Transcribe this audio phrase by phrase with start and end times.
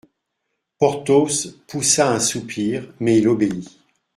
[0.79, 3.69] Porthos poussa un soupir, mais il obéit.